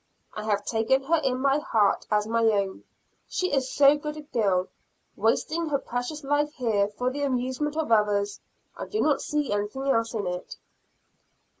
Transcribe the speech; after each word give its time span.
I 0.33 0.45
have 0.45 0.65
taken 0.65 1.03
her 1.03 1.17
in 1.17 1.37
my 1.39 1.59
heart 1.59 2.07
as 2.09 2.25
my 2.25 2.41
own; 2.45 2.85
she 3.27 3.53
is 3.53 3.71
so 3.71 3.95
good 3.95 4.17
a 4.17 4.23
girl, 4.23 4.67
wasting 5.15 5.69
her 5.69 5.77
precious 5.77 6.23
life 6.23 6.51
here 6.55 6.87
for 6.87 7.11
the 7.11 7.21
amusement 7.21 7.77
of 7.77 7.91
others 7.91 8.39
I 8.75 8.87
don't 8.87 9.21
see 9.21 9.51
anything 9.53 9.87
else 9.91 10.15
in 10.15 10.25
it. 10.25 10.55